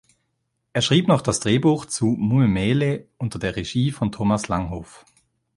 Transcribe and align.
Er 0.73 0.81
schrieb 0.81 1.07
noch 1.07 1.21
das 1.21 1.41
Drehbuch 1.41 1.85
zu 1.85 2.07
"Muhme 2.07 2.47
Mehle" 2.47 3.05
unter 3.19 3.37
der 3.37 3.55
Regie 3.55 3.91
von 3.91 4.11
Thomas 4.11 4.47
Langhoff. 4.47 5.05